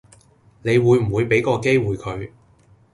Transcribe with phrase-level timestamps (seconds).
[0.63, 2.31] 你會唔會比個機會佢